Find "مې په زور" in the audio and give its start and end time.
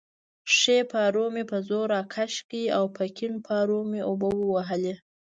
1.33-1.85